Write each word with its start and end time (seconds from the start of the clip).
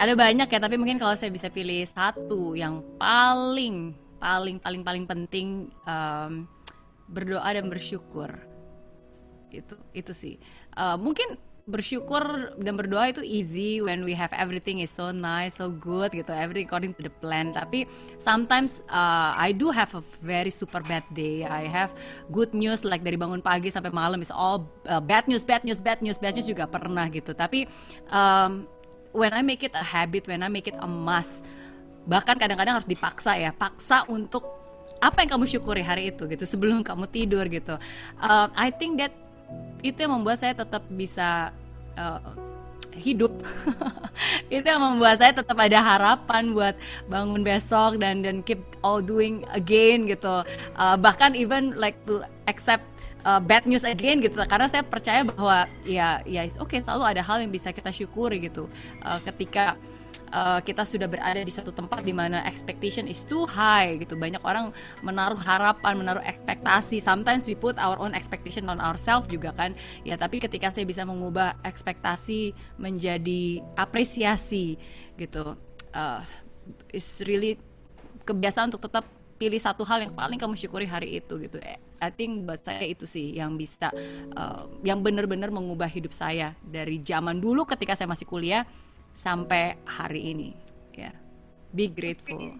ada 0.00 0.16
banyak 0.16 0.48
ya 0.48 0.58
tapi 0.58 0.80
mungkin 0.80 0.96
kalau 0.96 1.12
saya 1.12 1.28
bisa 1.28 1.52
pilih 1.52 1.84
satu 1.84 2.56
yang 2.56 2.80
paling 2.96 3.92
paling 4.16 4.56
paling 4.56 4.80
paling 4.80 5.04
penting 5.04 5.68
um, 5.84 6.48
berdoa 7.04 7.52
dan 7.52 7.68
bersyukur. 7.68 8.32
Itu 9.52 9.76
itu 9.92 10.12
sih. 10.16 10.40
Uh, 10.72 10.96
mungkin 10.96 11.36
bersyukur 11.68 12.56
dan 12.58 12.74
berdoa 12.74 13.12
itu 13.12 13.22
easy 13.22 13.78
when 13.78 14.02
we 14.02 14.16
have 14.16 14.32
everything 14.34 14.82
is 14.82 14.90
so 14.90 15.14
nice 15.14 15.60
so 15.60 15.70
good 15.70 16.10
gitu 16.10 16.32
everything 16.32 16.64
according 16.64 16.96
to 16.96 17.04
the 17.04 17.12
plan. 17.20 17.52
Tapi 17.52 17.84
sometimes 18.16 18.80
uh, 18.88 19.36
I 19.36 19.52
do 19.52 19.68
have 19.68 19.92
a 19.92 20.00
very 20.24 20.50
super 20.50 20.80
bad 20.80 21.04
day. 21.12 21.44
I 21.44 21.68
have 21.68 21.92
good 22.32 22.56
news 22.56 22.88
like 22.88 23.04
dari 23.04 23.20
bangun 23.20 23.44
pagi 23.44 23.68
sampai 23.68 23.92
malam 23.92 24.24
is 24.24 24.32
all 24.32 24.64
uh, 24.88 25.02
bad 25.02 25.28
news 25.28 25.44
bad 25.44 25.60
news 25.60 25.84
bad 25.84 26.00
news 26.00 26.16
bad 26.16 26.40
news 26.40 26.48
juga 26.48 26.64
pernah 26.64 27.04
gitu. 27.12 27.36
Tapi 27.36 27.68
um, 28.08 28.64
when 29.10 29.34
I 29.34 29.42
make 29.42 29.62
it 29.66 29.74
a 29.74 29.84
habit 29.84 30.26
when 30.30 30.42
I 30.42 30.50
make 30.50 30.70
it 30.70 30.78
a 30.78 30.88
must 30.88 31.42
bahkan 32.08 32.38
kadang-kadang 32.40 32.80
harus 32.80 32.88
dipaksa 32.88 33.36
ya 33.36 33.52
paksa 33.52 34.08
untuk 34.08 34.42
apa 35.00 35.24
yang 35.24 35.30
kamu 35.36 35.44
syukuri 35.48 35.80
hari 35.80 36.12
itu 36.12 36.28
gitu 36.28 36.44
sebelum 36.44 36.84
kamu 36.84 37.08
tidur 37.08 37.48
gitu. 37.48 37.80
Uh, 38.20 38.52
I 38.52 38.68
think 38.68 39.00
that 39.00 39.16
itu 39.80 39.96
yang 39.96 40.20
membuat 40.20 40.44
saya 40.44 40.52
tetap 40.52 40.84
bisa 40.92 41.56
uh, 41.96 42.20
hidup. 42.94 43.32
Itu 44.52 44.66
yang 44.66 44.82
membuat 44.82 45.22
saya 45.22 45.32
tetap 45.32 45.56
ada 45.56 45.78
harapan 45.80 46.52
buat 46.52 46.74
bangun 47.06 47.40
besok 47.40 48.02
dan 48.02 48.20
dan 48.20 48.42
keep 48.44 48.60
all 48.84 49.00
doing 49.00 49.46
again 49.54 50.04
gitu. 50.10 50.44
Uh, 50.76 50.96
bahkan 51.00 51.32
even 51.32 51.72
like 51.78 51.96
to 52.04 52.20
accept 52.50 52.84
uh, 53.24 53.40
bad 53.40 53.64
news 53.68 53.84
again 53.84 54.20
gitu 54.20 54.36
karena 54.46 54.66
saya 54.68 54.84
percaya 54.84 55.24
bahwa 55.24 55.68
ya 55.84 56.20
ya 56.24 56.46
oke 56.58 56.70
okay 56.70 56.80
selalu 56.84 57.04
ada 57.16 57.22
hal 57.24 57.40
yang 57.42 57.52
bisa 57.52 57.70
kita 57.70 57.92
syukuri 57.92 58.40
gitu 58.42 58.66
uh, 59.04 59.20
ketika 59.24 59.76
uh, 60.34 60.60
kita 60.62 60.86
sudah 60.86 61.06
berada 61.10 61.42
di 61.42 61.52
suatu 61.52 61.74
tempat 61.74 62.02
di 62.02 62.14
mana 62.14 62.42
expectation 62.46 63.06
is 63.06 63.22
too 63.26 63.44
high 63.46 63.98
gitu. 63.98 64.14
Banyak 64.16 64.42
orang 64.42 64.72
menaruh 65.02 65.38
harapan, 65.38 65.98
menaruh 65.98 66.24
ekspektasi. 66.24 67.02
Sometimes 67.02 67.44
we 67.46 67.54
put 67.58 67.76
our 67.78 67.98
own 67.98 68.14
expectation 68.14 68.66
on 68.70 68.78
ourselves 68.78 69.26
juga 69.26 69.54
kan. 69.54 69.74
Ya, 70.06 70.16
tapi 70.16 70.38
ketika 70.42 70.70
saya 70.70 70.86
bisa 70.86 71.02
mengubah 71.04 71.58
ekspektasi 71.66 72.54
menjadi 72.78 73.62
apresiasi 73.76 74.78
gitu. 75.18 75.58
Uh, 75.90 76.22
is 76.94 77.18
really 77.26 77.58
kebiasaan 78.22 78.70
untuk 78.70 78.86
tetap 78.86 79.02
pilih 79.40 79.56
satu 79.56 79.88
hal 79.88 80.04
yang 80.04 80.12
paling 80.12 80.36
kamu 80.36 80.52
syukuri 80.52 80.84
hari 80.84 81.16
itu 81.16 81.40
gitu. 81.40 81.56
Eh, 81.64 81.80
I 82.04 82.12
think 82.12 82.44
buat 82.44 82.60
saya 82.60 82.84
itu 82.84 83.08
sih 83.08 83.32
yang 83.32 83.56
bisa 83.56 83.88
uh, 84.36 84.68
yang 84.84 85.00
benar-benar 85.00 85.48
mengubah 85.48 85.88
hidup 85.88 86.12
saya 86.12 86.52
dari 86.60 87.00
zaman 87.00 87.40
dulu 87.40 87.64
ketika 87.64 87.96
saya 87.96 88.08
masih 88.12 88.28
kuliah 88.28 88.68
sampai 89.16 89.76
hari 89.84 90.32
ini 90.32 90.50
ya 90.94 91.10
yeah. 91.10 91.14
be 91.74 91.90
grateful 91.90 92.56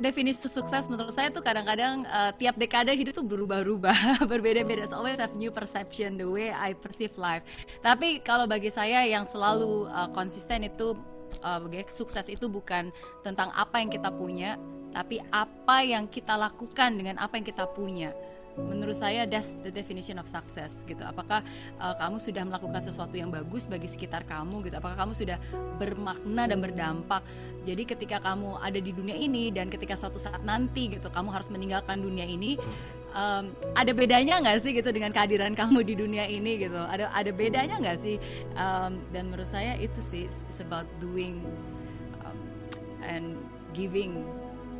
definisi 0.00 0.48
sukses 0.48 0.88
menurut 0.88 1.12
saya 1.12 1.28
tuh 1.28 1.44
kadang-kadang 1.44 2.08
uh, 2.08 2.32
tiap 2.34 2.56
dekade 2.56 2.90
hidup 2.96 3.12
tuh 3.14 3.22
berubah-ubah 3.22 4.18
berbeda-beda. 4.32 4.88
So 4.88 4.98
always 4.98 5.20
have 5.20 5.36
new 5.36 5.52
perception 5.52 6.16
the 6.16 6.26
way 6.26 6.50
I 6.50 6.72
perceive 6.72 7.14
life. 7.20 7.44
Tapi 7.84 8.24
kalau 8.24 8.48
bagi 8.48 8.72
saya 8.72 9.04
yang 9.04 9.28
selalu 9.28 9.86
uh, 9.92 10.08
konsisten 10.10 10.64
itu 10.66 10.96
uh, 11.44 11.60
sukses 11.92 12.26
itu 12.32 12.48
bukan 12.48 12.90
tentang 13.22 13.52
apa 13.54 13.78
yang 13.78 13.92
kita 13.92 14.10
punya 14.10 14.58
tapi 14.90 15.22
apa 15.30 15.86
yang 15.86 16.10
kita 16.10 16.34
lakukan 16.34 16.98
dengan 16.98 17.22
apa 17.22 17.38
yang 17.38 17.46
kita 17.46 17.62
punya 17.70 18.10
menurut 18.58 18.96
saya 18.98 19.28
that's 19.28 19.54
the 19.62 19.70
definition 19.70 20.18
of 20.18 20.26
success 20.26 20.82
gitu. 20.82 21.00
Apakah 21.06 21.44
uh, 21.78 21.94
kamu 21.94 22.18
sudah 22.18 22.42
melakukan 22.42 22.82
sesuatu 22.82 23.14
yang 23.14 23.30
bagus 23.30 23.66
bagi 23.70 23.86
sekitar 23.86 24.26
kamu 24.26 24.66
gitu? 24.66 24.74
Apakah 24.80 25.06
kamu 25.06 25.12
sudah 25.14 25.38
bermakna 25.78 26.50
dan 26.50 26.58
berdampak? 26.58 27.22
Jadi 27.62 27.82
ketika 27.86 28.18
kamu 28.18 28.58
ada 28.58 28.80
di 28.80 28.90
dunia 28.90 29.14
ini 29.14 29.54
dan 29.54 29.70
ketika 29.70 29.94
suatu 29.94 30.18
saat 30.18 30.42
nanti 30.42 30.90
gitu 30.96 31.12
kamu 31.12 31.28
harus 31.30 31.52
meninggalkan 31.52 32.00
dunia 32.00 32.24
ini 32.24 32.56
um, 33.14 33.54
ada 33.74 33.92
bedanya 33.92 34.40
nggak 34.40 34.58
sih 34.62 34.72
gitu 34.74 34.90
dengan 34.90 35.10
kehadiran 35.14 35.54
kamu 35.54 35.86
di 35.86 35.94
dunia 35.94 36.24
ini 36.26 36.58
gitu? 36.58 36.80
Ada 36.80 37.10
ada 37.14 37.30
bedanya 37.30 37.76
nggak 37.78 37.98
sih? 38.02 38.16
Um, 38.58 38.98
dan 39.14 39.30
menurut 39.30 39.48
saya 39.48 39.76
itu 39.78 40.00
sih 40.02 40.26
it's 40.26 40.60
about 40.62 40.86
doing 40.98 41.42
um, 42.26 42.38
and 43.04 43.38
giving 43.70 44.26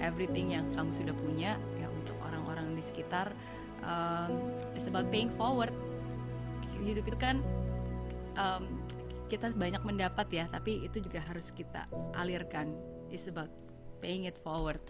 everything 0.00 0.56
yang 0.56 0.66
kamu 0.75 0.91
sudah 0.91 1.14
punya 1.14 1.60
ya 1.78 1.87
untuk 1.92 2.16
orang-orang 2.25 2.72
di 2.75 2.82
sekitar 2.82 3.31
um, 3.84 4.52
it's 4.74 4.86
about 4.86 5.08
paying 5.08 5.32
forward. 5.34 5.72
Hidup 6.80 7.04
itu 7.04 7.18
kan 7.20 7.44
um, 8.41 8.80
kita 9.28 9.52
banyak 9.52 9.84
mendapat 9.84 10.26
ya 10.32 10.44
tapi 10.48 10.82
itu 10.82 10.98
juga 11.04 11.20
harus 11.20 11.52
kita 11.52 11.86
alirkan. 12.16 12.72
It's 13.12 13.28
about 13.28 13.52
paying 14.00 14.24
it 14.24 14.40
forward 14.40 14.80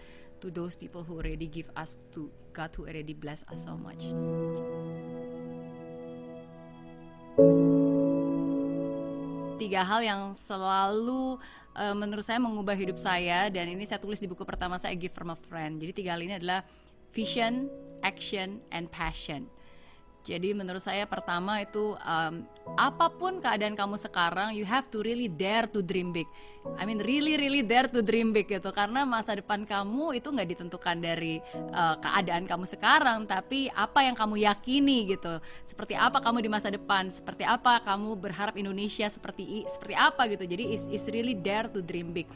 to 0.40 0.48
those 0.48 0.78
people 0.78 1.04
who 1.04 1.18
already 1.20 1.50
give 1.50 1.68
us 1.76 2.00
to 2.16 2.30
God 2.56 2.72
who 2.78 2.88
already 2.88 3.12
bless 3.12 3.44
us 3.52 3.66
so 3.66 3.76
much. 3.76 4.14
Tiga 9.60 9.84
hal 9.84 10.00
yang 10.00 10.22
selalu 10.32 11.36
uh, 11.76 11.94
menurut 11.94 12.24
saya 12.24 12.40
mengubah 12.40 12.74
hidup 12.74 12.96
saya 12.96 13.52
dan 13.52 13.68
ini 13.68 13.84
saya 13.84 14.00
tulis 14.00 14.18
di 14.18 14.26
buku 14.26 14.42
pertama 14.42 14.80
saya 14.80 14.96
Give 14.96 15.12
from 15.12 15.36
a 15.36 15.38
Friend. 15.38 15.76
Jadi 15.76 15.92
tiga 15.92 16.16
hal 16.16 16.24
ini 16.24 16.40
adalah 16.40 16.64
vision 17.10 17.68
action, 18.02 18.60
and 18.72 18.88
passion. 18.88 19.46
Jadi 20.20 20.52
menurut 20.52 20.84
saya 20.84 21.08
pertama 21.08 21.64
itu 21.64 21.96
um, 21.96 22.44
apa 22.76 23.08
pun 23.08 23.40
keadaan 23.40 23.72
kamu 23.72 23.96
sekarang, 23.96 24.52
you 24.52 24.68
have 24.68 24.84
to 24.92 25.00
really 25.00 25.32
dare 25.32 25.64
to 25.64 25.80
dream 25.80 26.12
big. 26.12 26.28
I 26.76 26.84
mean 26.84 27.00
really 27.00 27.40
really 27.40 27.64
dare 27.64 27.88
to 27.88 28.04
dream 28.04 28.36
big 28.36 28.44
gitu 28.44 28.68
karena 28.68 29.08
masa 29.08 29.32
depan 29.32 29.64
kamu 29.64 30.20
itu 30.20 30.28
nggak 30.28 30.48
ditentukan 30.52 31.00
dari 31.00 31.40
uh, 31.72 31.96
keadaan 32.04 32.44
kamu 32.44 32.68
sekarang, 32.68 33.24
tapi 33.24 33.72
apa 33.72 34.04
yang 34.04 34.12
kamu 34.12 34.44
yakini 34.44 35.16
gitu. 35.16 35.40
Seperti 35.64 35.96
apa 35.96 36.20
kamu 36.20 36.44
di 36.44 36.52
masa 36.52 36.68
depan, 36.68 37.08
seperti 37.08 37.48
apa 37.48 37.80
kamu 37.80 38.12
berharap 38.20 38.52
Indonesia 38.60 39.08
seperti 39.08 39.64
seperti 39.72 39.96
apa 39.96 40.28
gitu. 40.28 40.44
Jadi 40.44 40.68
is 40.68 40.84
is 40.92 41.08
really 41.08 41.32
dare 41.32 41.72
to 41.72 41.80
dream 41.80 42.12
big 42.12 42.28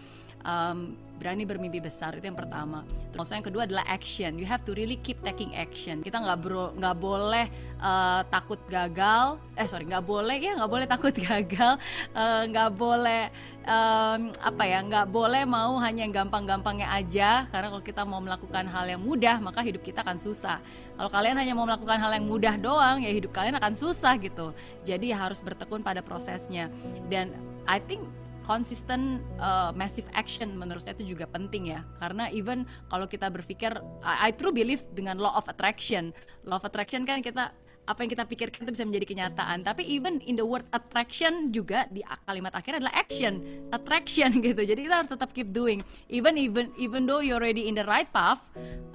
um, 0.45 0.95
berani 1.15 1.47
bermimpi 1.47 1.79
besar 1.79 2.19
itu 2.19 2.27
yang 2.27 2.37
pertama. 2.37 2.83
Terus 3.15 3.31
yang 3.31 3.47
kedua 3.47 3.65
adalah 3.65 3.87
action. 3.87 4.35
You 4.37 4.47
have 4.51 4.67
to 4.67 4.75
really 4.75 4.99
keep 4.99 5.23
taking 5.23 5.55
action. 5.55 6.03
Kita 6.03 6.19
nggak 6.19 6.39
bro 6.43 6.75
nggak 6.75 6.97
boleh 6.99 7.47
uh, 7.79 8.27
takut 8.29 8.59
gagal. 8.67 9.39
Eh 9.55 9.67
sorry 9.71 9.87
nggak 9.87 10.05
boleh 10.05 10.37
ya 10.37 10.59
nggak 10.59 10.71
boleh 10.71 10.87
takut 10.91 11.15
gagal. 11.31 11.79
Eh, 12.13 12.43
nggak 12.51 12.71
uh, 12.71 12.75
boleh 12.75 13.23
um, 13.65 14.35
apa 14.43 14.63
ya 14.67 14.79
nggak 14.83 15.07
boleh 15.09 15.43
mau 15.47 15.79
hanya 15.81 16.05
gampang-gampangnya 16.11 16.91
aja. 16.91 17.47
Karena 17.49 17.71
kalau 17.71 17.85
kita 17.85 18.03
mau 18.03 18.19
melakukan 18.19 18.67
hal 18.67 18.85
yang 18.91 19.01
mudah 19.01 19.39
maka 19.39 19.63
hidup 19.63 19.87
kita 19.87 20.03
akan 20.03 20.19
susah. 20.19 20.59
Kalau 20.95 21.11
kalian 21.11 21.39
hanya 21.39 21.55
mau 21.55 21.67
melakukan 21.67 21.99
hal 21.99 22.11
yang 22.15 22.27
mudah 22.27 22.55
doang 22.59 23.03
ya 23.03 23.11
hidup 23.11 23.31
kalian 23.31 23.55
akan 23.59 23.75
susah 23.79 24.19
gitu. 24.19 24.51
Jadi 24.83 25.15
harus 25.15 25.39
bertekun 25.39 25.81
pada 25.81 26.03
prosesnya. 26.03 26.71
Dan 27.07 27.31
I 27.65 27.81
think 27.81 28.05
consistent 28.45 29.25
uh, 29.41 29.73
massive 29.73 30.07
action 30.13 30.55
menurut 30.55 30.85
saya 30.85 30.95
itu 31.01 31.17
juga 31.17 31.25
penting 31.27 31.73
ya 31.75 31.81
karena 31.99 32.29
even 32.31 32.69
kalau 32.93 33.09
kita 33.09 33.33
berpikir 33.33 33.73
I, 34.05 34.29
I 34.29 34.37
true 34.37 34.53
believe 34.53 34.85
dengan 34.93 35.19
law 35.19 35.35
of 35.35 35.49
attraction 35.51 36.13
law 36.45 36.61
of 36.61 36.65
attraction 36.69 37.09
kan 37.09 37.25
kita 37.25 37.51
apa 37.85 38.01
yang 38.05 38.11
kita 38.17 38.25
pikirkan 38.25 38.65
itu 38.65 38.73
bisa 38.73 38.85
menjadi 38.89 39.07
kenyataan. 39.13 39.59
Tapi 39.61 39.85
even 39.85 40.21
in 40.25 40.41
the 40.41 40.47
word 40.47 40.65
attraction 40.73 41.53
juga 41.53 41.85
di 41.93 42.01
kalimat 42.25 42.53
akhir 42.57 42.81
adalah 42.81 42.95
action, 42.97 43.45
attraction 43.71 44.33
gitu. 44.47 44.65
Jadi 44.65 44.89
kita 44.89 45.05
harus 45.05 45.11
tetap 45.13 45.37
keep 45.37 45.53
doing. 45.53 45.85
Even 46.09 46.41
even 46.41 46.73
even 46.81 47.05
though 47.05 47.21
you're 47.21 47.37
already 47.37 47.69
in 47.69 47.77
the 47.77 47.85
right 47.85 48.09
path, 48.09 48.41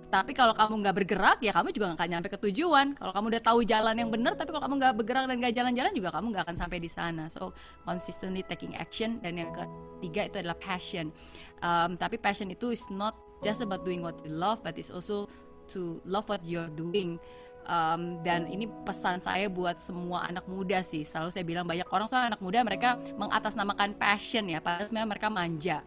tapi 0.09 0.33
kalau 0.33 0.57
kamu 0.57 0.81
nggak 0.81 0.95
bergerak 0.97 1.37
ya 1.45 1.53
kamu 1.53 1.69
juga 1.69 1.93
nggak 1.93 1.99
akan 2.01 2.09
nyampe 2.09 2.27
ke 2.33 2.39
tujuan. 2.49 2.97
Kalau 2.97 3.13
kamu 3.13 3.25
udah 3.37 3.43
tahu 3.45 3.59
jalan 3.61 3.95
yang 3.95 4.09
benar, 4.09 4.33
tapi 4.33 4.49
kalau 4.49 4.63
kamu 4.65 4.75
nggak 4.81 4.95
bergerak 4.97 5.23
dan 5.29 5.35
nggak 5.37 5.53
jalan-jalan 5.53 5.91
juga 5.93 6.09
kamu 6.17 6.25
nggak 6.33 6.43
akan 6.49 6.57
sampai 6.57 6.77
di 6.81 6.89
sana. 6.89 7.23
So 7.29 7.53
consistently 7.85 8.41
taking 8.41 8.73
action 8.73 9.21
dan 9.21 9.37
yang 9.37 9.53
ketiga 9.53 10.33
itu 10.33 10.35
adalah 10.41 10.57
passion. 10.57 11.13
Um, 11.61 11.93
tapi 11.95 12.17
passion 12.17 12.49
itu 12.49 12.73
is 12.73 12.83
not 12.89 13.13
just 13.45 13.61
about 13.61 13.85
doing 13.85 14.01
what 14.01 14.17
you 14.25 14.33
love, 14.33 14.65
but 14.65 14.75
it's 14.81 14.89
also 14.89 15.29
to 15.69 16.01
love 16.03 16.25
what 16.25 16.41
you're 16.41 16.73
doing 16.73 17.21
um, 17.69 18.19
dan 18.25 18.49
ini 18.49 18.65
pesan 18.83 19.21
saya 19.21 19.45
buat 19.47 19.77
semua 19.77 20.25
anak 20.25 20.49
muda 20.49 20.81
sih 20.81 21.05
selalu 21.05 21.29
saya 21.29 21.45
bilang 21.45 21.65
banyak 21.69 21.85
orang 21.93 22.09
soal 22.09 22.25
anak 22.25 22.41
muda 22.41 22.65
mereka 22.65 22.97
mengatasnamakan 23.15 23.95
passion 23.95 24.49
ya 24.49 24.59
padahal 24.59 24.89
sebenarnya 24.89 25.09
mereka 25.09 25.27
manja 25.29 25.77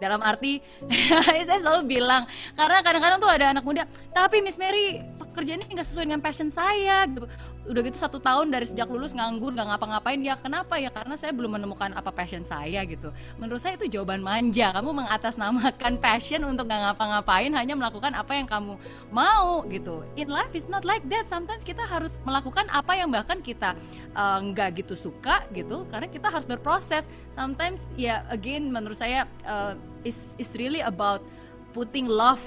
dalam 0.00 0.24
arti 0.24 0.64
saya 1.46 1.60
selalu 1.60 2.00
bilang 2.00 2.24
karena 2.56 2.80
kadang-kadang 2.80 3.18
tuh 3.20 3.30
ada 3.30 3.52
anak 3.52 3.64
muda 3.64 3.84
tapi 4.10 4.40
Miss 4.40 4.56
Mary 4.56 5.04
kerjaan 5.30 5.62
ini 5.62 5.78
nggak 5.78 5.88
sesuai 5.88 6.04
dengan 6.10 6.22
passion 6.22 6.50
saya 6.50 7.06
gitu. 7.06 7.26
Udah 7.70 7.82
gitu 7.86 7.98
satu 7.98 8.18
tahun 8.18 8.50
dari 8.50 8.66
sejak 8.66 8.90
lulus 8.90 9.14
nganggur 9.14 9.54
nggak 9.54 9.68
ngapa-ngapain 9.74 10.18
ya 10.20 10.34
kenapa 10.36 10.76
ya? 10.76 10.90
Karena 10.90 11.14
saya 11.14 11.30
belum 11.30 11.60
menemukan 11.60 11.94
apa 11.94 12.10
passion 12.10 12.42
saya 12.42 12.82
gitu. 12.84 13.14
Menurut 13.38 13.62
saya 13.62 13.78
itu 13.78 13.86
jawaban 13.86 14.20
manja. 14.20 14.74
Kamu 14.74 14.90
mengatasnamakan 14.90 15.94
passion 16.04 16.42
untuk 16.44 16.66
nggak 16.66 16.92
ngapa-ngapain 16.92 17.50
hanya 17.54 17.74
melakukan 17.78 18.12
apa 18.12 18.32
yang 18.34 18.46
kamu 18.50 18.74
mau 19.14 19.62
gitu. 19.70 20.02
In 20.18 20.28
life 20.28 20.52
is 20.52 20.66
not 20.66 20.82
like 20.82 21.06
that. 21.08 21.30
Sometimes 21.30 21.62
kita 21.62 21.86
harus 21.86 22.18
melakukan 22.26 22.66
apa 22.68 22.98
yang 22.98 23.08
bahkan 23.08 23.38
kita 23.38 23.78
eh, 24.12 24.38
nggak 24.50 24.68
uh, 24.74 24.76
gitu 24.82 24.94
suka 24.98 25.46
gitu. 25.54 25.86
Karena 25.86 26.10
kita 26.10 26.26
harus 26.28 26.46
berproses. 26.46 27.06
Sometimes 27.30 27.86
ya 27.94 28.26
again 28.28 28.68
menurut 28.74 28.98
saya 28.98 29.30
uh, 29.46 29.78
is 30.04 30.34
is 30.40 30.52
really 30.56 30.80
about 30.80 31.24
putting 31.72 32.06
love 32.08 32.40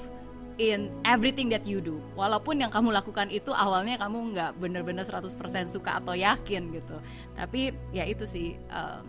in 0.62 0.94
everything 1.06 1.50
that 1.50 1.66
you 1.66 1.82
do. 1.82 1.98
Walaupun 2.14 2.62
yang 2.62 2.70
kamu 2.70 2.94
lakukan 2.94 3.34
itu 3.34 3.50
awalnya 3.50 3.98
kamu 3.98 4.34
nggak 4.36 4.52
benar-benar 4.62 5.06
100% 5.06 5.34
suka 5.70 5.98
atau 5.98 6.14
yakin 6.14 6.70
gitu. 6.74 6.98
Tapi 7.34 7.74
ya 7.90 8.06
itu 8.06 8.26
sih 8.28 8.58
um, 8.70 9.06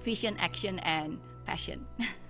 vision, 0.00 0.36
action, 0.40 0.80
and 0.80 1.20
passion. 1.44 1.84